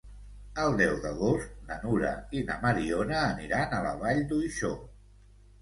[0.61, 4.73] El deu d'agost na Nura i na Mariona aniran a la Vall d'Uixó.